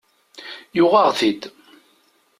[0.77, 1.41] Yuɣ-aɣ-t-id.